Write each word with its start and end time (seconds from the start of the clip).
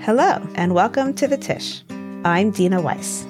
Hello, 0.00 0.40
and 0.54 0.74
welcome 0.74 1.12
to 1.14 1.26
the 1.26 1.36
Tisch. 1.36 1.82
I'm 2.24 2.50
Dena 2.50 2.80
Weiss. 2.80 3.24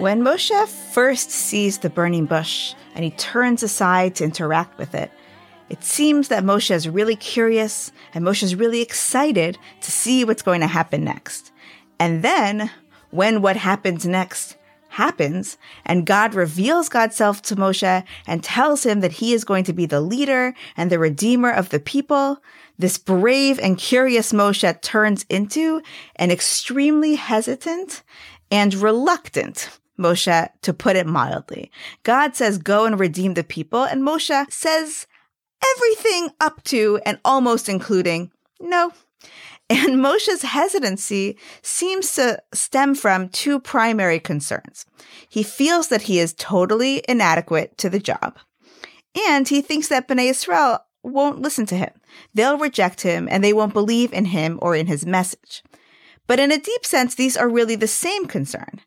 When 0.00 0.22
Moshe 0.22 0.68
first 0.92 1.30
sees 1.30 1.78
the 1.78 1.90
burning 1.90 2.26
bush 2.26 2.74
and 2.94 3.04
he 3.04 3.10
turns 3.12 3.62
aside 3.62 4.14
to 4.16 4.24
interact 4.24 4.78
with 4.78 4.94
it, 4.94 5.10
it 5.68 5.84
seems 5.84 6.28
that 6.28 6.44
Moshe 6.44 6.70
is 6.70 6.88
really 6.88 7.16
curious 7.16 7.92
and 8.14 8.24
Moshe 8.24 8.42
is 8.42 8.54
really 8.54 8.80
excited 8.80 9.58
to 9.80 9.90
see 9.90 10.24
what's 10.24 10.42
going 10.42 10.60
to 10.60 10.66
happen 10.66 11.04
next. 11.04 11.52
And 11.98 12.22
then, 12.22 12.70
when 13.10 13.42
what 13.42 13.56
happens 13.56 14.06
next 14.06 14.56
happens, 14.90 15.58
and 15.84 16.06
God 16.06 16.34
reveals 16.34 16.88
God's 16.88 17.16
self 17.16 17.42
to 17.42 17.56
Moshe 17.56 18.04
and 18.26 18.42
tells 18.42 18.84
him 18.84 19.00
that 19.00 19.12
he 19.12 19.34
is 19.34 19.44
going 19.44 19.64
to 19.64 19.72
be 19.72 19.86
the 19.86 20.00
leader 20.00 20.54
and 20.76 20.90
the 20.90 20.98
redeemer 20.98 21.50
of 21.50 21.68
the 21.68 21.80
people, 21.80 22.42
this 22.78 22.96
brave 22.96 23.58
and 23.58 23.76
curious 23.76 24.32
Moshe 24.32 24.80
turns 24.80 25.26
into 25.28 25.82
an 26.16 26.30
extremely 26.30 27.16
hesitant 27.16 28.02
and 28.50 28.74
reluctant 28.74 29.78
Moshe, 29.98 30.48
to 30.62 30.72
put 30.72 30.96
it 30.96 31.06
mildly. 31.06 31.70
God 32.04 32.36
says, 32.36 32.58
go 32.58 32.86
and 32.86 33.00
redeem 33.00 33.34
the 33.34 33.42
people. 33.42 33.82
And 33.82 34.02
Moshe 34.02 34.52
says, 34.52 35.07
everything 35.76 36.30
up 36.40 36.62
to 36.64 37.00
and 37.04 37.18
almost 37.24 37.68
including 37.68 38.30
no. 38.60 38.92
And 39.70 39.96
Moshe's 40.04 40.42
hesitancy 40.42 41.36
seems 41.62 42.14
to 42.14 42.42
stem 42.52 42.94
from 42.94 43.28
two 43.28 43.60
primary 43.60 44.20
concerns. 44.20 44.86
He 45.28 45.42
feels 45.42 45.88
that 45.88 46.02
he 46.02 46.18
is 46.18 46.34
totally 46.34 47.02
inadequate 47.08 47.76
to 47.78 47.90
the 47.90 47.98
job, 47.98 48.38
and 49.28 49.48
he 49.48 49.60
thinks 49.60 49.88
that 49.88 50.08
Bnei 50.08 50.30
Israel 50.30 50.80
won't 51.02 51.42
listen 51.42 51.66
to 51.66 51.76
him. 51.76 51.90
They'll 52.34 52.58
reject 52.58 53.02
him 53.02 53.28
and 53.30 53.42
they 53.42 53.52
won't 53.52 53.72
believe 53.72 54.12
in 54.12 54.26
him 54.26 54.58
or 54.60 54.74
in 54.74 54.86
his 54.86 55.06
message. 55.06 55.62
But 56.26 56.40
in 56.40 56.52
a 56.52 56.58
deep 56.58 56.84
sense, 56.84 57.14
these 57.14 57.36
are 57.36 57.48
really 57.48 57.76
the 57.76 57.86
same 57.86 58.26
concern. 58.26 58.80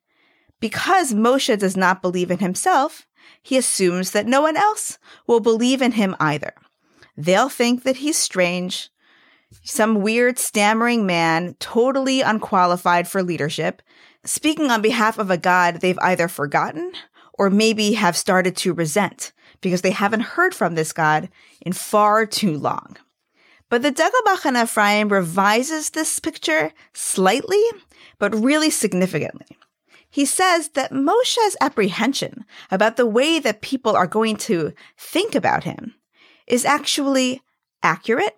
Because 0.60 1.14
Moshe 1.14 1.58
does 1.58 1.76
not 1.76 2.04
believe 2.04 2.30
in 2.30 2.38
himself, 2.38 3.08
he 3.42 3.58
assumes 3.58 4.12
that 4.12 4.28
no 4.28 4.42
one 4.42 4.58
else 4.58 4.98
will 5.28 5.40
believe 5.40 5.82
in 5.82 5.94
him 5.94 6.16
either. 6.20 6.54
They'll 7.18 7.50
think 7.50 7.84
that 7.84 7.98
he's 7.98 8.18
strange, 8.18 8.90
some 9.64 10.02
weird 10.02 10.40
stammering 10.40 11.06
man, 11.06 11.56
totally 11.60 12.22
unqualified 12.22 13.08
for 13.08 13.22
leadership, 13.22 13.82
speaking 14.24 14.72
on 14.72 14.82
behalf 14.82 15.18
of 15.18 15.30
a 15.30 15.38
God 15.38 15.82
they've 15.82 16.00
either 16.00 16.28
forgotten 16.28 16.94
or 17.34 17.50
maybe 17.50 17.94
have 17.94 18.16
started 18.16 18.56
to 18.58 18.74
resent 18.74 19.32
because 19.62 19.82
they 19.82 19.92
haven't 19.92 20.22
heard 20.22 20.54
from 20.54 20.76
this 20.76 20.94
God 20.94 21.30
in 21.62 21.74
far 21.74 22.26
too 22.26 22.58
long. 22.58 22.98
But 23.70 23.84
the 23.84 23.92
Degel 23.92 24.20
Machane 24.28 24.62
Ephraim 24.62 25.10
revises 25.10 25.92
this 25.92 26.20
picture 26.20 26.74
slightly, 26.94 27.64
but 28.20 28.36
really 28.36 28.70
significantly. 28.70 29.58
He 30.12 30.26
says 30.26 30.70
that 30.70 30.92
Moshe's 30.92 31.56
apprehension 31.62 32.46
about 32.70 32.98
the 32.98 33.08
way 33.08 33.40
that 33.40 33.62
people 33.62 33.96
are 33.96 34.08
going 34.08 34.36
to 34.38 34.74
think 34.98 35.34
about 35.34 35.64
him 35.64 35.96
is 36.46 36.66
actually 36.66 37.42
accurate 37.82 38.36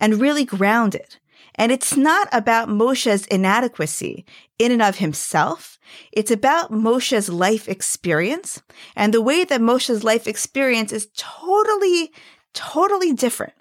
and 0.00 0.20
really 0.20 0.46
grounded. 0.46 1.16
And 1.56 1.70
it's 1.70 1.94
not 1.94 2.28
about 2.32 2.70
Moshe's 2.70 3.26
inadequacy 3.26 4.24
in 4.58 4.72
and 4.72 4.80
of 4.80 4.96
himself. 4.96 5.78
It's 6.10 6.30
about 6.30 6.72
Moshe's 6.72 7.28
life 7.28 7.68
experience 7.68 8.62
and 8.96 9.12
the 9.12 9.20
way 9.20 9.44
that 9.44 9.60
Moshe's 9.60 10.02
life 10.02 10.26
experience 10.26 10.90
is 10.90 11.08
totally, 11.16 12.12
totally 12.54 13.12
different 13.12 13.52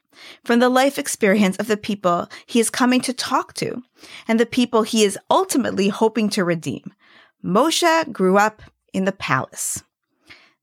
from 0.45 0.59
the 0.59 0.69
life 0.69 0.97
experience 0.97 1.57
of 1.57 1.67
the 1.67 1.78
people 1.78 2.29
he 2.45 2.59
is 2.59 2.69
coming 2.69 3.01
to 3.01 3.13
talk 3.13 3.53
to 3.55 3.81
and 4.28 4.39
the 4.39 4.45
people 4.45 4.84
he 4.84 5.03
is 5.03 5.19
ultimately 5.29 5.89
hoping 5.89 6.29
to 6.29 6.45
redeem. 6.45 6.94
Moshe 7.44 8.11
grew 8.11 8.38
up 8.38 8.61
in 8.94 9.05
the 9.05 9.11
palace. 9.11 9.83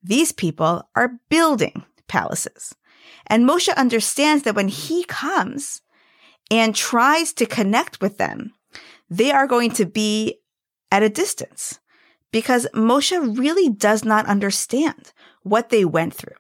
These 0.03 0.32
people 0.32 0.88
are 0.94 1.19
building 1.28 1.84
palaces. 2.06 2.75
And 3.26 3.48
Moshe 3.48 3.75
understands 3.76 4.44
that 4.44 4.54
when 4.54 4.69
he 4.69 5.04
comes 5.04 5.82
and 6.50 6.75
tries 6.75 7.32
to 7.34 7.47
connect 7.47 8.00
with 8.00 8.19
them, 8.19 8.53
they 9.10 9.31
are 9.31 9.47
going 9.47 9.70
to 9.72 9.84
be 9.86 10.38
at 10.92 11.03
a 11.03 11.09
distance 11.09 11.81
because 12.31 12.66
Moshe 12.75 13.38
really 13.38 13.69
does 13.69 14.04
not 14.04 14.26
understand 14.26 15.12
what 15.42 15.70
they 15.70 15.84
went 15.84 16.15
through, 16.15 16.36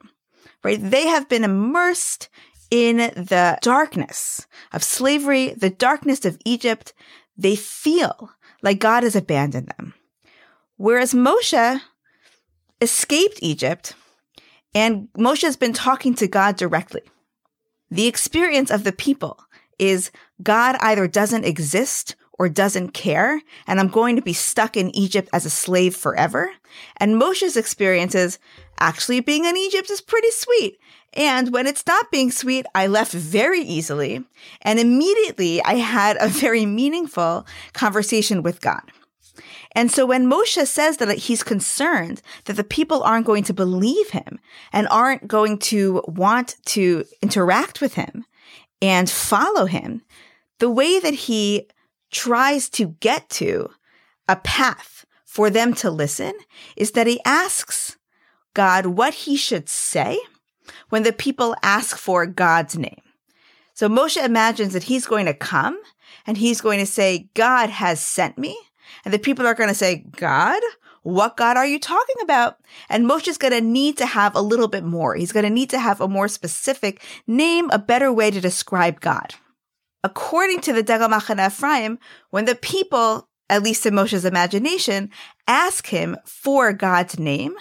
right? 0.62 0.78
They 0.80 1.06
have 1.06 1.28
been 1.28 1.44
immersed 1.44 2.28
in 2.70 2.96
the 2.98 3.58
darkness 3.62 4.46
of 4.72 4.82
slavery, 4.82 5.54
the 5.54 5.70
darkness 5.70 6.24
of 6.24 6.38
Egypt. 6.44 6.92
They 7.36 7.56
feel 7.56 8.30
like 8.62 8.78
God 8.78 9.02
has 9.04 9.16
abandoned 9.16 9.72
them. 9.76 9.94
Whereas 10.76 11.14
Moshe 11.14 11.80
escaped 12.80 13.38
Egypt 13.40 13.94
and 14.74 15.08
Moshe 15.16 15.42
has 15.42 15.56
been 15.56 15.72
talking 15.72 16.14
to 16.16 16.28
God 16.28 16.56
directly. 16.56 17.02
The 17.90 18.06
experience 18.06 18.70
of 18.70 18.84
the 18.84 18.92
people 18.92 19.40
is 19.78 20.10
God 20.42 20.76
either 20.80 21.06
doesn't 21.08 21.44
exist 21.44 22.16
or 22.38 22.48
doesn't 22.50 22.90
care, 22.90 23.40
and 23.66 23.80
I'm 23.80 23.88
going 23.88 24.16
to 24.16 24.22
be 24.22 24.34
stuck 24.34 24.76
in 24.76 24.94
Egypt 24.94 25.30
as 25.32 25.46
a 25.46 25.50
slave 25.50 25.96
forever. 25.96 26.50
And 26.98 27.20
Moshe's 27.20 27.56
experience 27.56 28.14
is 28.14 28.38
actually 28.78 29.20
being 29.20 29.46
in 29.46 29.56
Egypt 29.56 29.90
is 29.90 30.02
pretty 30.02 30.30
sweet. 30.30 30.78
And 31.14 31.52
when 31.52 31.66
it 31.66 31.78
stopped 31.78 32.12
being 32.12 32.30
sweet, 32.30 32.66
I 32.74 32.88
left 32.88 33.12
very 33.12 33.62
easily. 33.62 34.22
And 34.60 34.78
immediately 34.78 35.62
I 35.62 35.74
had 35.76 36.18
a 36.20 36.28
very 36.28 36.66
meaningful 36.66 37.46
conversation 37.72 38.42
with 38.42 38.60
God. 38.60 38.82
And 39.72 39.90
so 39.90 40.06
when 40.06 40.30
Moshe 40.30 40.66
says 40.66 40.96
that 40.98 41.16
he's 41.18 41.42
concerned 41.42 42.22
that 42.44 42.54
the 42.54 42.64
people 42.64 43.02
aren't 43.02 43.26
going 43.26 43.44
to 43.44 43.54
believe 43.54 44.10
him 44.10 44.38
and 44.72 44.88
aren't 44.88 45.28
going 45.28 45.58
to 45.58 46.02
want 46.06 46.56
to 46.66 47.04
interact 47.22 47.80
with 47.80 47.94
him 47.94 48.24
and 48.80 49.10
follow 49.10 49.66
him, 49.66 50.02
the 50.58 50.70
way 50.70 50.98
that 50.98 51.14
he 51.14 51.68
tries 52.10 52.68
to 52.70 52.96
get 53.00 53.28
to 53.28 53.68
a 54.28 54.36
path 54.36 55.04
for 55.24 55.50
them 55.50 55.74
to 55.74 55.90
listen 55.90 56.32
is 56.76 56.92
that 56.92 57.06
he 57.06 57.20
asks 57.24 57.98
God 58.54 58.86
what 58.86 59.12
he 59.12 59.36
should 59.36 59.68
say 59.68 60.18
when 60.88 61.02
the 61.02 61.12
people 61.12 61.54
ask 61.62 61.98
for 61.98 62.26
God's 62.26 62.78
name. 62.78 63.02
So 63.74 63.88
Moshe 63.88 64.22
imagines 64.22 64.72
that 64.72 64.84
he's 64.84 65.04
going 65.06 65.26
to 65.26 65.34
come 65.34 65.78
and 66.26 66.38
he's 66.38 66.62
going 66.62 66.78
to 66.78 66.86
say, 66.86 67.28
God 67.34 67.68
has 67.68 68.00
sent 68.00 68.38
me. 68.38 68.56
And 69.04 69.12
the 69.12 69.18
people 69.18 69.46
are 69.46 69.54
going 69.54 69.68
to 69.68 69.74
say, 69.74 70.04
God? 70.16 70.60
What 71.02 71.36
God 71.36 71.56
are 71.56 71.66
you 71.66 71.78
talking 71.78 72.16
about? 72.20 72.58
And 72.88 73.06
Moshe's 73.06 73.38
going 73.38 73.52
to 73.52 73.60
need 73.60 73.96
to 73.98 74.06
have 74.06 74.34
a 74.34 74.40
little 74.40 74.66
bit 74.66 74.82
more. 74.82 75.14
He's 75.14 75.30
going 75.30 75.44
to 75.44 75.50
need 75.50 75.70
to 75.70 75.78
have 75.78 76.00
a 76.00 76.08
more 76.08 76.26
specific 76.26 77.00
name, 77.28 77.70
a 77.70 77.78
better 77.78 78.12
way 78.12 78.30
to 78.32 78.40
describe 78.40 79.00
God. 79.00 79.34
According 80.02 80.62
to 80.62 80.72
the 80.72 80.82
Degel 80.82 81.08
Machane 81.08 81.46
Ephraim, 81.46 81.98
when 82.30 82.44
the 82.44 82.56
people, 82.56 83.28
at 83.48 83.62
least 83.62 83.86
in 83.86 83.94
Moshe's 83.94 84.24
imagination, 84.24 85.10
ask 85.46 85.86
him 85.86 86.16
for 86.24 86.72
God's 86.72 87.18
name, 87.18 87.54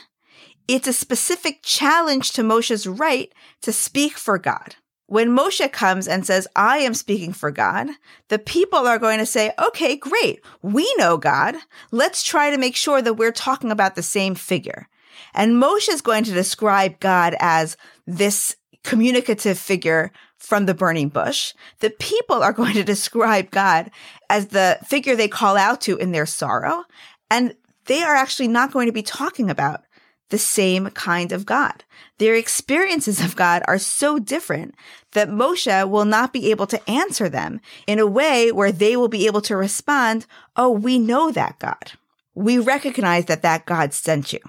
it's 0.68 0.88
a 0.88 0.94
specific 0.94 1.60
challenge 1.62 2.32
to 2.32 2.44
Moshe's 2.44 2.88
right 2.88 3.32
to 3.62 3.72
speak 3.72 4.18
for 4.18 4.40
God. 4.40 4.76
When 5.08 5.30
Moshe 5.30 5.72
comes 5.72 6.08
and 6.08 6.26
says, 6.26 6.48
I 6.56 6.80
am 6.80 6.96
speaking 6.96 7.32
for 7.32 7.52
God, 7.52 7.88
the 8.30 8.40
people 8.40 8.88
are 8.88 8.98
going 8.98 9.20
to 9.20 9.26
say, 9.26 9.52
okay, 9.60 9.96
great. 9.96 10.42
We 10.64 10.92
know 10.98 11.18
God. 11.18 11.56
Let's 11.92 12.24
try 12.24 12.50
to 12.50 12.58
make 12.58 12.76
sure 12.76 13.02
that 13.02 13.14
we're 13.14 13.32
talking 13.32 13.72
about 13.72 13.96
the 13.96 14.04
same 14.04 14.34
figure. 14.34 14.88
And 15.34 15.62
Moshe 15.62 15.90
is 15.90 16.02
going 16.02 16.24
to 16.24 16.32
describe 16.32 17.00
God 17.00 17.36
as 17.40 17.78
this 18.08 18.56
communicative 18.84 19.60
figure 19.60 20.12
from 20.38 20.66
the 20.66 20.74
burning 20.74 21.10
bush. 21.10 21.54
The 21.80 21.90
people 21.92 22.42
are 22.42 22.54
going 22.54 22.74
to 22.74 22.84
describe 22.96 23.52
God 23.52 23.92
as 24.30 24.48
the 24.48 24.80
figure 24.86 25.16
they 25.16 25.28
call 25.28 25.58
out 25.58 25.82
to 25.82 25.98
in 25.98 26.12
their 26.12 26.26
sorrow. 26.26 26.84
And 27.30 27.56
they 27.86 28.02
are 28.02 28.16
actually 28.16 28.48
not 28.48 28.72
going 28.72 28.88
to 28.88 28.92
be 28.92 29.04
talking 29.04 29.50
about 29.50 29.85
the 30.30 30.38
same 30.38 30.90
kind 30.90 31.32
of 31.32 31.46
God. 31.46 31.84
Their 32.18 32.36
experiences 32.36 33.24
of 33.24 33.36
God 33.36 33.64
are 33.68 33.78
so 33.78 34.20
different 34.20 34.76
that 35.12 35.30
Moshe 35.30 35.90
will 35.90 36.06
not 36.06 36.34
be 36.34 36.52
able 36.52 36.68
to 36.68 36.90
answer 36.90 37.30
them 37.30 37.62
in 37.88 38.00
a 38.00 38.08
way 38.08 38.52
where 38.52 38.72
they 38.72 38.98
will 38.98 39.08
be 39.08 39.28
able 39.28 39.42
to 39.42 39.56
respond, 39.56 40.26
Oh, 40.56 40.70
we 40.70 40.98
know 40.98 41.32
that 41.32 41.60
God. 41.60 41.94
We 42.34 42.58
recognize 42.58 43.26
that 43.26 43.44
that 43.44 43.66
God 43.66 43.94
sent 43.94 44.34
you. 44.34 44.40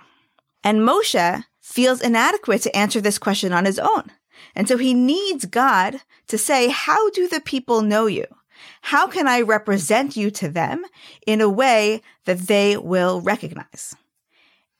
And 0.64 0.80
Moshe 0.80 1.44
feels 1.60 2.00
inadequate 2.00 2.62
to 2.62 2.76
answer 2.76 3.00
this 3.00 3.18
question 3.18 3.52
on 3.52 3.64
his 3.64 3.78
own. 3.78 4.10
And 4.54 4.66
so 4.68 4.76
he 4.76 4.94
needs 4.94 5.44
God 5.44 6.00
to 6.28 6.38
say, 6.38 6.68
How 6.68 7.10
do 7.10 7.28
the 7.28 7.40
people 7.40 7.82
know 7.82 8.06
you? 8.06 8.26
How 8.82 9.06
can 9.06 9.28
I 9.28 9.42
represent 9.42 10.16
you 10.16 10.30
to 10.32 10.48
them 10.48 10.84
in 11.26 11.40
a 11.40 11.48
way 11.48 12.02
that 12.24 12.38
they 12.38 12.76
will 12.76 13.20
recognize? 13.20 13.94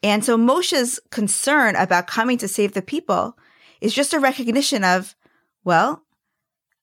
And 0.06 0.24
so 0.24 0.36
Moshe's 0.36 1.00
concern 1.10 1.74
about 1.74 2.06
coming 2.06 2.38
to 2.38 2.46
save 2.46 2.74
the 2.74 2.80
people 2.80 3.36
is 3.80 3.92
just 3.92 4.14
a 4.14 4.20
recognition 4.20 4.84
of, 4.84 5.16
well, 5.64 6.04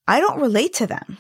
I 0.06 0.20
don't 0.20 0.42
relate 0.42 0.74
to 0.74 0.88
them 0.88 1.20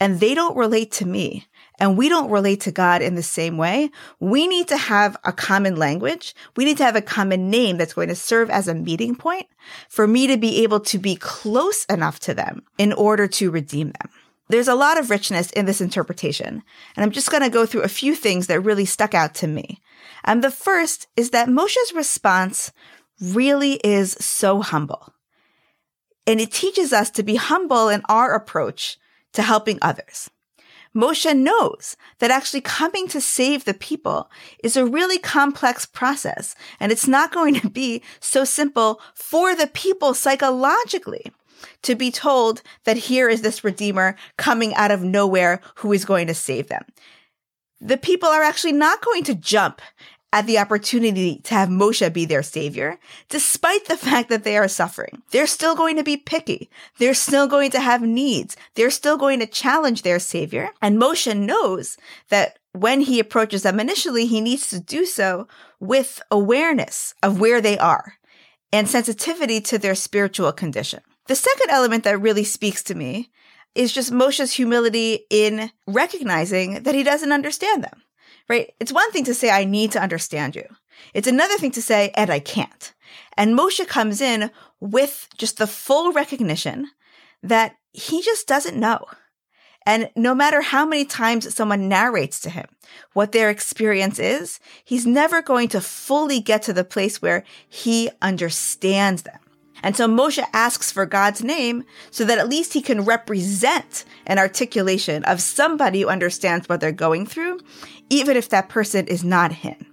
and 0.00 0.18
they 0.18 0.34
don't 0.34 0.56
relate 0.56 0.92
to 0.92 1.06
me 1.06 1.46
and 1.78 1.98
we 1.98 2.08
don't 2.08 2.30
relate 2.30 2.62
to 2.62 2.72
God 2.72 3.02
in 3.02 3.16
the 3.16 3.22
same 3.22 3.58
way. 3.58 3.90
We 4.18 4.46
need 4.46 4.68
to 4.68 4.78
have 4.78 5.18
a 5.24 5.32
common 5.32 5.76
language. 5.76 6.34
We 6.56 6.64
need 6.64 6.78
to 6.78 6.84
have 6.84 6.96
a 6.96 7.02
common 7.02 7.50
name 7.50 7.76
that's 7.76 7.92
going 7.92 8.08
to 8.08 8.14
serve 8.14 8.48
as 8.48 8.66
a 8.66 8.74
meeting 8.74 9.14
point 9.14 9.46
for 9.90 10.06
me 10.06 10.26
to 10.28 10.38
be 10.38 10.62
able 10.62 10.80
to 10.80 10.98
be 10.98 11.16
close 11.16 11.84
enough 11.84 12.18
to 12.20 12.32
them 12.32 12.62
in 12.78 12.94
order 12.94 13.28
to 13.28 13.50
redeem 13.50 13.88
them. 13.88 14.10
There's 14.48 14.68
a 14.68 14.74
lot 14.74 14.98
of 14.98 15.10
richness 15.10 15.50
in 15.50 15.66
this 15.66 15.82
interpretation, 15.82 16.62
and 16.94 17.04
I'm 17.04 17.10
just 17.10 17.30
going 17.30 17.42
to 17.42 17.50
go 17.50 17.66
through 17.66 17.82
a 17.82 17.88
few 17.88 18.14
things 18.14 18.46
that 18.46 18.60
really 18.60 18.86
stuck 18.86 19.12
out 19.12 19.34
to 19.34 19.46
me. 19.46 19.80
And 20.24 20.42
the 20.42 20.50
first 20.50 21.06
is 21.16 21.30
that 21.30 21.48
Moshe's 21.48 21.92
response 21.94 22.72
really 23.20 23.74
is 23.84 24.12
so 24.12 24.60
humble. 24.62 25.12
And 26.26 26.40
it 26.40 26.52
teaches 26.52 26.92
us 26.92 27.10
to 27.12 27.22
be 27.22 27.36
humble 27.36 27.88
in 27.88 28.02
our 28.08 28.34
approach 28.34 28.98
to 29.32 29.42
helping 29.42 29.78
others. 29.80 30.30
Moshe 30.94 31.36
knows 31.36 31.94
that 32.20 32.30
actually 32.30 32.62
coming 32.62 33.06
to 33.08 33.20
save 33.20 33.64
the 33.64 33.74
people 33.74 34.30
is 34.64 34.76
a 34.76 34.86
really 34.86 35.18
complex 35.18 35.84
process, 35.84 36.54
and 36.80 36.90
it's 36.90 37.06
not 37.06 37.32
going 37.32 37.54
to 37.60 37.68
be 37.68 38.02
so 38.18 38.44
simple 38.44 39.00
for 39.14 39.54
the 39.54 39.66
people 39.66 40.14
psychologically 40.14 41.30
to 41.82 41.94
be 41.94 42.10
told 42.10 42.62
that 42.84 42.96
here 42.96 43.28
is 43.28 43.42
this 43.42 43.62
Redeemer 43.62 44.16
coming 44.38 44.74
out 44.74 44.90
of 44.90 45.02
nowhere 45.02 45.60
who 45.76 45.92
is 45.92 46.06
going 46.06 46.26
to 46.28 46.34
save 46.34 46.68
them. 46.68 46.84
The 47.80 47.96
people 47.96 48.28
are 48.28 48.42
actually 48.42 48.72
not 48.72 49.02
going 49.02 49.24
to 49.24 49.34
jump 49.34 49.80
at 50.32 50.46
the 50.46 50.58
opportunity 50.58 51.40
to 51.44 51.54
have 51.54 51.68
Moshe 51.68 52.12
be 52.12 52.24
their 52.24 52.42
savior, 52.42 52.98
despite 53.28 53.86
the 53.86 53.96
fact 53.96 54.28
that 54.28 54.44
they 54.44 54.56
are 54.56 54.68
suffering. 54.68 55.22
They're 55.30 55.46
still 55.46 55.74
going 55.74 55.96
to 55.96 56.02
be 56.02 56.16
picky. 56.16 56.68
They're 56.98 57.14
still 57.14 57.46
going 57.46 57.70
to 57.70 57.80
have 57.80 58.02
needs. 58.02 58.56
They're 58.74 58.90
still 58.90 59.16
going 59.16 59.40
to 59.40 59.46
challenge 59.46 60.02
their 60.02 60.18
savior. 60.18 60.70
And 60.82 61.00
Moshe 61.00 61.34
knows 61.34 61.96
that 62.28 62.58
when 62.72 63.02
he 63.02 63.20
approaches 63.20 63.62
them 63.62 63.80
initially, 63.80 64.26
he 64.26 64.40
needs 64.40 64.68
to 64.70 64.80
do 64.80 65.06
so 65.06 65.48
with 65.80 66.20
awareness 66.30 67.14
of 67.22 67.40
where 67.40 67.60
they 67.60 67.78
are 67.78 68.14
and 68.72 68.88
sensitivity 68.88 69.60
to 69.62 69.78
their 69.78 69.94
spiritual 69.94 70.52
condition. 70.52 71.00
The 71.28 71.34
second 71.34 71.70
element 71.70 72.04
that 72.04 72.20
really 72.20 72.44
speaks 72.44 72.82
to 72.84 72.94
me 72.94 73.30
is 73.76 73.92
just 73.92 74.12
Moshe's 74.12 74.52
humility 74.52 75.26
in 75.30 75.70
recognizing 75.86 76.82
that 76.82 76.94
he 76.94 77.02
doesn't 77.02 77.32
understand 77.32 77.84
them 77.84 78.02
right? 78.48 78.72
It's 78.80 78.92
one 78.92 79.10
thing 79.12 79.24
to 79.24 79.34
say, 79.34 79.50
I 79.50 79.64
need 79.64 79.92
to 79.92 80.02
understand 80.02 80.56
you. 80.56 80.64
It's 81.14 81.28
another 81.28 81.56
thing 81.58 81.72
to 81.72 81.82
say, 81.82 82.12
and 82.14 82.30
I 82.30 82.38
can't. 82.38 82.94
And 83.36 83.58
Moshe 83.58 83.86
comes 83.86 84.20
in 84.20 84.50
with 84.80 85.28
just 85.36 85.58
the 85.58 85.66
full 85.66 86.12
recognition 86.12 86.88
that 87.42 87.76
he 87.92 88.22
just 88.22 88.46
doesn't 88.46 88.78
know. 88.78 89.04
And 89.84 90.10
no 90.16 90.34
matter 90.34 90.62
how 90.62 90.84
many 90.84 91.04
times 91.04 91.54
someone 91.54 91.88
narrates 91.88 92.40
to 92.40 92.50
him 92.50 92.66
what 93.12 93.32
their 93.32 93.50
experience 93.50 94.18
is, 94.18 94.58
he's 94.84 95.06
never 95.06 95.42
going 95.42 95.68
to 95.68 95.80
fully 95.80 96.40
get 96.40 96.62
to 96.62 96.72
the 96.72 96.84
place 96.84 97.22
where 97.22 97.44
he 97.68 98.10
understands 98.20 99.22
them. 99.22 99.38
And 99.82 99.96
so 99.96 100.08
Moshe 100.08 100.42
asks 100.52 100.90
for 100.90 101.06
God's 101.06 101.42
name 101.42 101.84
so 102.10 102.24
that 102.24 102.38
at 102.38 102.48
least 102.48 102.72
he 102.72 102.82
can 102.82 103.04
represent 103.04 104.04
an 104.26 104.38
articulation 104.38 105.24
of 105.24 105.40
somebody 105.40 106.02
who 106.02 106.08
understands 106.08 106.68
what 106.68 106.80
they're 106.80 106.92
going 106.92 107.26
through, 107.26 107.60
even 108.10 108.36
if 108.36 108.48
that 108.48 108.68
person 108.68 109.06
is 109.06 109.22
not 109.22 109.52
him. 109.52 109.86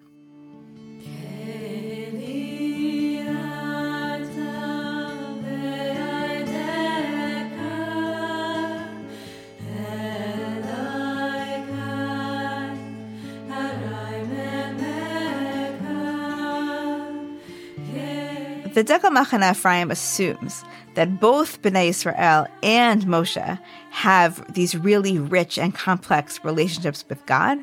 The 18.74 18.84
Degel 18.84 19.12
Machane 19.12 19.52
Ephraim 19.52 19.92
assumes 19.92 20.66
that 20.96 21.20
both 21.20 21.62
Bnei 21.62 21.90
Israel 21.90 22.48
and 22.64 23.04
Moshe 23.04 23.60
have 23.92 24.52
these 24.52 24.76
really 24.76 25.20
rich 25.20 25.60
and 25.60 25.76
complex 25.76 26.44
relationships 26.44 27.06
with 27.08 27.24
God, 27.28 27.60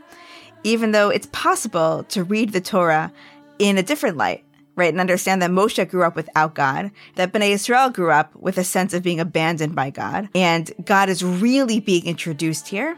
even 0.63 0.93
though 0.93 1.11
it's 1.11 1.27
possible 1.33 2.05
to 2.11 2.23
read 2.23 2.53
the 2.53 2.61
Torah 2.61 3.13
in 3.59 3.77
a 3.77 3.83
different 3.83 4.19
light, 4.19 4.45
right? 4.77 4.93
And 4.93 5.01
understand 5.01 5.43
that 5.43 5.51
Moshe 5.51 5.91
grew 5.91 6.05
up 6.05 6.15
without 6.15 6.55
God, 6.55 6.93
that 7.17 7.33
Bnei 7.33 7.51
Israel 7.51 7.91
grew 7.91 8.13
up 8.13 8.37
with 8.37 8.57
a 8.57 8.63
sense 8.63 8.95
of 8.95 9.03
being 9.03 9.19
abandoned 9.19 9.75
by 9.75 9.91
God, 9.91 10.29
and 10.33 10.71
God 10.85 11.09
is 11.09 11.25
really 11.25 11.81
being 11.81 12.07
introduced 12.07 12.69
here. 12.69 12.97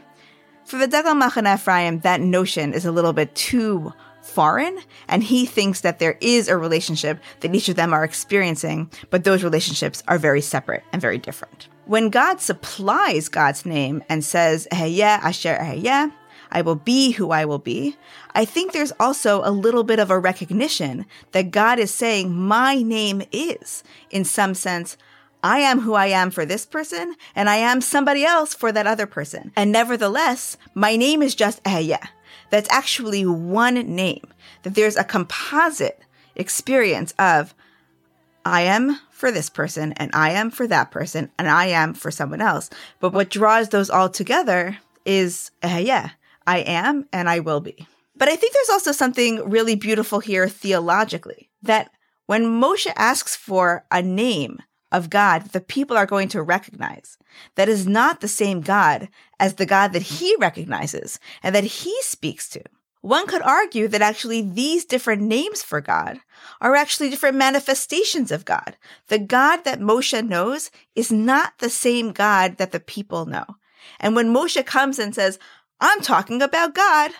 For 0.65 0.77
the 0.77 0.87
Degel 0.87 1.15
Machane 1.15 1.51
Ephraim, 1.51 2.01
that 2.01 2.21
notion 2.21 2.73
is 2.73 2.85
a 2.85 2.91
little 2.91 3.13
bit 3.13 3.33
too 3.33 3.91
foreign 4.23 4.79
and 5.07 5.23
he 5.23 5.45
thinks 5.45 5.81
that 5.81 5.99
there 5.99 6.17
is 6.21 6.47
a 6.47 6.57
relationship 6.57 7.19
that 7.41 7.53
each 7.53 7.69
of 7.69 7.75
them 7.75 7.93
are 7.93 8.03
experiencing, 8.03 8.89
but 9.09 9.23
those 9.23 9.43
relationships 9.43 10.01
are 10.07 10.17
very 10.17 10.41
separate 10.41 10.83
and 10.91 11.01
very 11.01 11.17
different. 11.17 11.67
When 11.85 12.09
God 12.09 12.39
supplies 12.39 13.27
God's 13.29 13.65
name 13.65 14.03
and 14.07 14.23
says, 14.23 14.67
Ehyeh 14.71 15.19
Asher 15.19 15.57
Ehyeh, 15.59 16.11
I 16.51 16.61
will 16.61 16.75
be 16.75 17.11
who 17.11 17.31
I 17.31 17.45
will 17.45 17.59
be, 17.59 17.97
I 18.33 18.45
think 18.45 18.71
there's 18.71 18.93
also 18.99 19.41
a 19.43 19.51
little 19.51 19.83
bit 19.83 19.99
of 19.99 20.11
a 20.11 20.19
recognition 20.19 21.05
that 21.31 21.51
God 21.51 21.79
is 21.79 21.91
saying, 21.91 22.31
my 22.31 22.75
name 22.75 23.23
is, 23.31 23.83
in 24.11 24.23
some 24.23 24.53
sense, 24.53 24.95
I 25.43 25.59
am 25.59 25.81
who 25.81 25.93
I 25.93 26.05
am 26.05 26.31
for 26.31 26.45
this 26.45 26.65
person, 26.65 27.15
and 27.35 27.49
I 27.49 27.57
am 27.57 27.81
somebody 27.81 28.23
else 28.23 28.53
for 28.53 28.71
that 28.71 28.87
other 28.87 29.05
person. 29.05 29.51
And 29.57 29.73
nevertheless, 29.73 30.55
my 30.73 30.95
name 30.95 31.21
is 31.21 31.35
just 31.35 31.61
Ehyeh 31.63 32.07
that's 32.53 32.69
actually 32.69 33.25
one 33.25 33.73
name, 33.95 34.27
that 34.61 34.75
there's 34.75 34.95
a 34.95 35.03
composite 35.03 35.99
experience 36.35 37.11
of 37.17 37.55
I 38.45 38.61
am 38.61 38.99
for 39.09 39.31
this 39.31 39.49
person 39.49 39.93
and 39.93 40.11
I 40.13 40.33
am 40.33 40.51
for 40.51 40.67
that 40.67 40.91
person 40.91 41.31
and 41.39 41.49
I 41.49 41.65
am 41.65 41.95
for 41.95 42.11
someone 42.11 42.41
else. 42.41 42.69
But 42.99 43.11
what 43.11 43.31
draws 43.31 43.69
those 43.69 43.89
all 43.89 44.07
together 44.07 44.77
is, 45.03 45.49
uh, 45.63 45.81
yeah, 45.81 46.11
I 46.45 46.59
am 46.59 47.07
and 47.11 47.27
I 47.27 47.39
will 47.39 47.59
be. 47.59 47.87
But 48.15 48.29
I 48.29 48.35
think 48.35 48.53
there's 48.53 48.69
also 48.69 48.91
something 48.91 49.49
really 49.49 49.73
beautiful 49.73 50.19
here 50.19 50.47
theologically 50.47 51.49
that 51.63 51.89
when 52.27 52.45
Moshe 52.45 52.93
asks 52.95 53.35
for 53.35 53.83
a 53.89 54.03
name 54.03 54.61
of 54.93 55.09
God 55.09 55.41
that 55.41 55.51
the 55.51 55.59
people 55.59 55.97
are 55.97 56.05
going 56.05 56.29
to 56.29 56.41
recognize 56.41 57.17
that 57.55 57.67
is 57.67 57.87
not 57.87 58.21
the 58.21 58.27
same 58.27 58.61
God 58.61 59.09
as 59.39 59.55
the 59.55 59.65
God 59.65 59.91
that 59.91 60.03
he 60.03 60.35
recognizes 60.39 61.19
and 61.41 61.53
that 61.53 61.63
he 61.63 61.99
speaks 62.03 62.47
to. 62.49 62.61
One 63.01 63.27
could 63.27 63.41
argue 63.41 63.89
that 63.89 64.01
actually 64.01 64.41
these 64.41 64.85
different 64.85 65.23
names 65.23 65.61
for 65.61 65.81
God 65.81 66.19
are 66.61 66.75
actually 66.75 67.09
different 67.09 67.35
manifestations 67.35 68.31
of 68.31 68.45
God. 68.45 68.77
The 69.09 69.19
God 69.19 69.65
that 69.65 69.81
Moshe 69.81 70.25
knows 70.25 70.71
is 70.95 71.11
not 71.11 71.57
the 71.57 71.69
same 71.69 72.13
God 72.13 72.57
that 72.57 72.71
the 72.71 72.79
people 72.79 73.25
know. 73.25 73.45
And 73.99 74.15
when 74.15 74.33
Moshe 74.33 74.65
comes 74.65 74.99
and 74.99 75.13
says, 75.13 75.37
I'm 75.81 75.99
talking 75.99 76.41
about 76.41 76.75
God, 76.75 77.11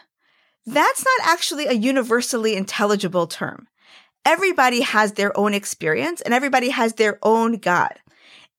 that's 0.66 1.04
not 1.04 1.28
actually 1.28 1.66
a 1.66 1.74
universally 1.74 2.56
intelligible 2.56 3.28
term 3.28 3.68
everybody 4.26 4.82
has 4.82 5.14
their 5.14 5.38
own 5.38 5.54
experience 5.54 6.22
and 6.22 6.34
everybody 6.34 6.70
has 6.70 6.94
their 6.94 7.20
own 7.24 7.58
God. 7.58 8.00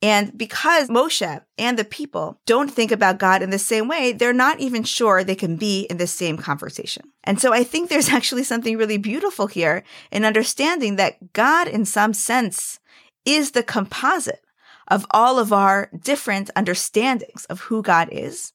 And 0.02 0.36
because 0.36 0.90
Moshe 0.90 1.40
and 1.56 1.78
the 1.78 1.84
people 1.84 2.38
don't 2.44 2.70
think 2.70 2.92
about 2.92 3.18
God 3.18 3.42
in 3.42 3.48
the 3.48 3.58
same 3.58 3.88
way, 3.88 4.12
they're 4.12 4.34
not 4.34 4.60
even 4.60 4.84
sure 4.84 5.24
they 5.24 5.34
can 5.34 5.56
be 5.56 5.86
in 5.88 5.96
the 5.96 6.06
same 6.06 6.36
conversation. 6.36 7.04
And 7.22 7.40
so 7.40 7.54
I 7.54 7.64
think 7.64 7.88
there's 7.88 8.08
actually 8.10 8.44
something 8.44 8.76
really 8.76 8.98
beautiful 8.98 9.46
here 9.46 9.82
in 10.10 10.26
understanding 10.26 10.96
that 10.96 11.32
God, 11.32 11.68
in 11.68 11.86
some 11.86 12.12
sense, 12.12 12.80
is 13.24 13.52
the 13.52 13.62
composite 13.62 14.44
of 14.88 15.06
all 15.10 15.38
of 15.38 15.54
our 15.54 15.88
different 15.98 16.50
understandings 16.54 17.46
of 17.46 17.60
who 17.60 17.80
God 17.82 18.10
is. 18.12 18.52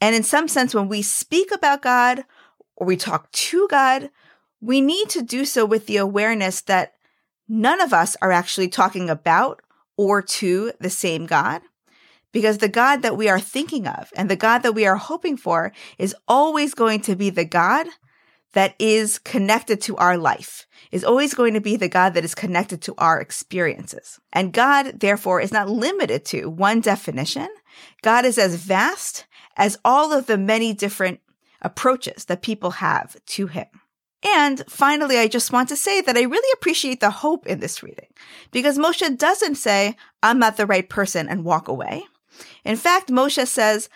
And 0.00 0.14
in 0.14 0.22
some 0.22 0.46
sense, 0.46 0.74
when 0.74 0.88
we 0.88 1.02
speak 1.02 1.50
about 1.50 1.82
God 1.82 2.24
or 2.76 2.86
we 2.86 2.96
talk 2.96 3.32
to 3.32 3.66
God, 3.68 4.10
we 4.60 4.80
need 4.80 5.08
to 5.10 5.22
do 5.22 5.44
so 5.44 5.64
with 5.64 5.86
the 5.86 5.96
awareness 5.96 6.60
that 6.62 6.94
none 7.48 7.80
of 7.80 7.92
us 7.92 8.16
are 8.20 8.32
actually 8.32 8.68
talking 8.68 9.08
about 9.08 9.62
or 9.96 10.22
to 10.22 10.72
the 10.80 10.90
same 10.90 11.26
God. 11.26 11.62
Because 12.30 12.58
the 12.58 12.68
God 12.68 13.02
that 13.02 13.16
we 13.16 13.28
are 13.28 13.40
thinking 13.40 13.86
of 13.86 14.12
and 14.14 14.30
the 14.30 14.36
God 14.36 14.58
that 14.58 14.74
we 14.74 14.86
are 14.86 14.96
hoping 14.96 15.36
for 15.36 15.72
is 15.96 16.14
always 16.26 16.74
going 16.74 17.00
to 17.02 17.16
be 17.16 17.30
the 17.30 17.44
God 17.44 17.86
that 18.52 18.74
is 18.78 19.18
connected 19.18 19.80
to 19.82 19.96
our 19.96 20.16
life, 20.16 20.66
is 20.90 21.04
always 21.04 21.34
going 21.34 21.54
to 21.54 21.60
be 21.60 21.76
the 21.76 21.88
God 21.88 22.14
that 22.14 22.24
is 22.24 22.34
connected 22.34 22.80
to 22.82 22.94
our 22.98 23.20
experiences. 23.20 24.18
And 24.32 24.52
God, 24.52 25.00
therefore, 25.00 25.40
is 25.40 25.52
not 25.52 25.68
limited 25.68 26.24
to 26.26 26.48
one 26.48 26.80
definition. 26.80 27.48
God 28.02 28.24
is 28.24 28.38
as 28.38 28.56
vast 28.56 29.26
as 29.56 29.78
all 29.84 30.12
of 30.12 30.26
the 30.26 30.38
many 30.38 30.72
different 30.72 31.20
approaches 31.60 32.26
that 32.26 32.42
people 32.42 32.72
have 32.72 33.16
to 33.26 33.46
him. 33.46 33.66
And 34.24 34.64
finally, 34.68 35.18
I 35.18 35.28
just 35.28 35.52
want 35.52 35.68
to 35.68 35.76
say 35.76 36.00
that 36.00 36.16
I 36.16 36.22
really 36.22 36.52
appreciate 36.54 37.00
the 37.00 37.10
hope 37.10 37.46
in 37.46 37.60
this 37.60 37.82
reading 37.82 38.08
because 38.50 38.78
Moshe 38.78 39.16
doesn't 39.16 39.54
say, 39.54 39.96
I'm 40.22 40.38
not 40.38 40.56
the 40.56 40.66
right 40.66 40.88
person 40.88 41.28
and 41.28 41.44
walk 41.44 41.68
away. 41.68 42.04
In 42.64 42.76
fact, 42.76 43.10
Moshe 43.10 43.46
says, 43.46 43.88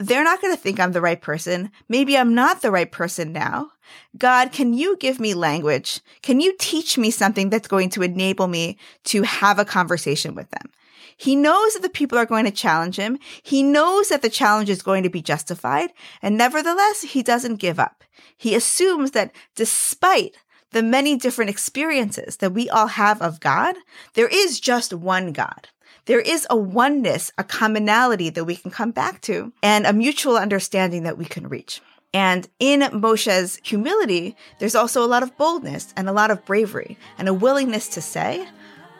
they're 0.00 0.24
not 0.24 0.40
going 0.40 0.54
to 0.54 0.60
think 0.60 0.78
I'm 0.78 0.92
the 0.92 1.00
right 1.00 1.20
person. 1.20 1.70
Maybe 1.88 2.16
I'm 2.16 2.34
not 2.34 2.62
the 2.62 2.70
right 2.70 2.90
person 2.90 3.32
now. 3.32 3.70
God, 4.16 4.52
can 4.52 4.72
you 4.72 4.96
give 4.96 5.18
me 5.18 5.34
language? 5.34 6.00
Can 6.22 6.40
you 6.40 6.54
teach 6.58 6.96
me 6.96 7.10
something 7.10 7.50
that's 7.50 7.68
going 7.68 7.90
to 7.90 8.02
enable 8.02 8.46
me 8.46 8.78
to 9.04 9.22
have 9.22 9.58
a 9.58 9.64
conversation 9.64 10.34
with 10.34 10.50
them? 10.50 10.70
He 11.16 11.36
knows 11.36 11.74
that 11.74 11.82
the 11.82 11.88
people 11.88 12.18
are 12.18 12.26
going 12.26 12.44
to 12.44 12.50
challenge 12.50 12.96
him. 12.96 13.18
He 13.42 13.62
knows 13.62 14.08
that 14.08 14.22
the 14.22 14.30
challenge 14.30 14.70
is 14.70 14.82
going 14.82 15.02
to 15.02 15.10
be 15.10 15.22
justified. 15.22 15.92
And 16.22 16.36
nevertheless, 16.36 17.02
he 17.02 17.22
doesn't 17.22 17.56
give 17.56 17.78
up. 17.78 18.04
He 18.36 18.54
assumes 18.54 19.12
that 19.12 19.32
despite 19.54 20.36
the 20.70 20.82
many 20.82 21.16
different 21.16 21.50
experiences 21.50 22.36
that 22.36 22.52
we 22.52 22.68
all 22.68 22.88
have 22.88 23.22
of 23.22 23.40
God, 23.40 23.76
there 24.14 24.28
is 24.28 24.60
just 24.60 24.92
one 24.92 25.32
God. 25.32 25.68
There 26.04 26.20
is 26.20 26.46
a 26.48 26.56
oneness, 26.56 27.30
a 27.36 27.44
commonality 27.44 28.30
that 28.30 28.44
we 28.44 28.56
can 28.56 28.70
come 28.70 28.92
back 28.92 29.20
to, 29.22 29.52
and 29.62 29.86
a 29.86 29.92
mutual 29.92 30.36
understanding 30.36 31.02
that 31.02 31.18
we 31.18 31.26
can 31.26 31.48
reach. 31.48 31.82
And 32.14 32.48
in 32.58 32.80
Moshe's 32.92 33.60
humility, 33.62 34.34
there's 34.58 34.74
also 34.74 35.04
a 35.04 35.06
lot 35.06 35.22
of 35.22 35.36
boldness 35.36 35.92
and 35.96 36.08
a 36.08 36.12
lot 36.12 36.30
of 36.30 36.44
bravery 36.46 36.96
and 37.18 37.28
a 37.28 37.34
willingness 37.34 37.88
to 37.88 38.00
say, 38.00 38.48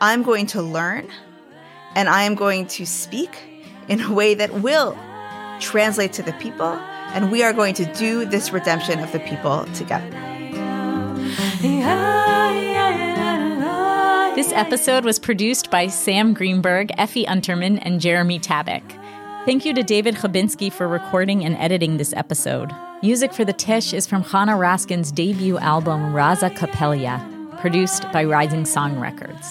I'm 0.00 0.22
going 0.22 0.46
to 0.48 0.62
learn 0.62 1.10
and 1.94 2.08
I 2.08 2.22
am 2.22 2.34
going 2.34 2.66
to 2.68 2.86
speak 2.86 3.30
in 3.88 4.00
a 4.00 4.12
way 4.12 4.34
that 4.34 4.52
will 4.54 4.96
translate 5.60 6.12
to 6.14 6.22
the 6.22 6.32
people, 6.34 6.78
and 7.14 7.32
we 7.32 7.42
are 7.42 7.52
going 7.52 7.74
to 7.74 7.84
do 7.94 8.24
this 8.24 8.52
redemption 8.52 9.00
of 9.00 9.10
the 9.12 9.20
people 9.20 9.64
together. 9.74 10.10
This 14.34 14.52
episode 14.52 15.04
was 15.04 15.18
produced 15.18 15.70
by 15.70 15.88
Sam 15.88 16.32
Greenberg, 16.32 16.92
Effie 16.96 17.24
Unterman, 17.24 17.80
and 17.82 18.00
Jeremy 18.00 18.38
Tabak. 18.38 18.82
Thank 19.44 19.64
you 19.64 19.74
to 19.74 19.82
David 19.82 20.14
Chabinsky 20.14 20.72
for 20.72 20.86
recording 20.86 21.44
and 21.44 21.56
editing 21.56 21.96
this 21.96 22.12
episode. 22.12 22.70
Music 23.02 23.32
for 23.32 23.44
the 23.44 23.52
Tisch 23.52 23.92
is 23.92 24.06
from 24.06 24.22
Chana 24.22 24.56
Raskin's 24.58 25.10
debut 25.10 25.58
album, 25.58 26.12
RAZA 26.12 26.50
Kapelya, 26.50 27.60
produced 27.60 28.04
by 28.12 28.24
Rising 28.24 28.64
Song 28.64 29.00
Records. 29.00 29.48